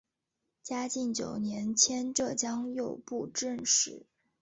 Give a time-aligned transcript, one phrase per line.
[0.63, 4.07] 嘉靖九年迁浙江右布政使。